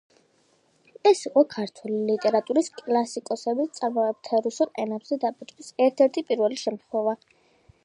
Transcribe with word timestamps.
ეს 1.09 1.19
იყო 1.29 1.43
ქართული 1.55 1.99
ლიტერატურის 2.07 2.71
კლასიკოსების 2.79 3.69
ნაწარმოებთა 3.73 4.41
რუსულ 4.47 4.73
ენაზე 4.87 5.21
დაბეჭდვის 5.27 5.71
ერთ–ერთი 5.89 6.27
პირველი 6.31 6.61
შემთხვევა. 6.67 7.17